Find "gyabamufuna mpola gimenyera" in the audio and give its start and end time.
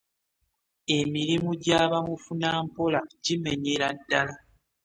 1.63-3.87